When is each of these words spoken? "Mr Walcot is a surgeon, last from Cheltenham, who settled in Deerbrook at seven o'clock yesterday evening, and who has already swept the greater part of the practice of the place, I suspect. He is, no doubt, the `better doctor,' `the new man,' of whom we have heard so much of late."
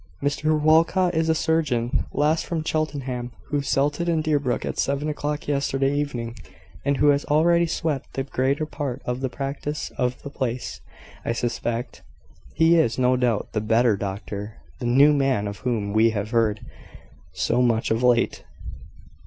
"Mr 0.23 0.59
Walcot 0.59 1.13
is 1.13 1.29
a 1.29 1.35
surgeon, 1.35 2.07
last 2.11 2.43
from 2.47 2.63
Cheltenham, 2.63 3.33
who 3.51 3.61
settled 3.61 4.09
in 4.09 4.23
Deerbrook 4.23 4.65
at 4.65 4.79
seven 4.79 5.07
o'clock 5.07 5.47
yesterday 5.47 5.93
evening, 5.95 6.35
and 6.83 6.97
who 6.97 7.09
has 7.09 7.23
already 7.25 7.67
swept 7.67 8.13
the 8.13 8.23
greater 8.23 8.65
part 8.65 9.03
of 9.05 9.21
the 9.21 9.29
practice 9.29 9.91
of 9.99 10.19
the 10.23 10.31
place, 10.31 10.81
I 11.23 11.33
suspect. 11.33 12.01
He 12.55 12.77
is, 12.77 12.97
no 12.97 13.15
doubt, 13.15 13.49
the 13.51 13.61
`better 13.61 13.95
doctor,' 13.95 14.55
`the 14.79 14.87
new 14.87 15.13
man,' 15.13 15.47
of 15.47 15.57
whom 15.59 15.93
we 15.93 16.09
have 16.09 16.31
heard 16.31 16.61
so 17.31 17.61
much 17.61 17.91
of 17.91 18.01
late." 18.01 18.43